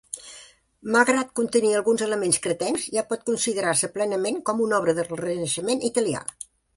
[0.93, 6.23] Malgrat contenir alguns elements cretencs, ja pot considerar-se plenament com una obra del Renaixement italià.